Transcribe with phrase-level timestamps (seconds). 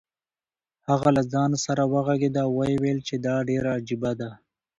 [0.89, 4.31] هغه له ځان سره وغږېد او ویې ویل چې دا ډېره عجیبه ده.